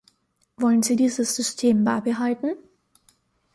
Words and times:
Wollen 0.57 0.81
Sie 0.81 0.95
dieses 0.95 1.35
System 1.35 1.83
beibehalten? 1.85 2.55